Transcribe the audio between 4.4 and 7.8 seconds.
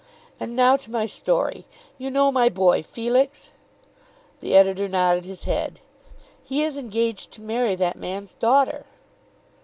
editor nodded his head. "He is engaged to marry